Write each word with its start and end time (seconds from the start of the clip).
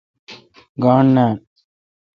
گاݨڈ 0.83 1.07
نان۔ 1.15 1.27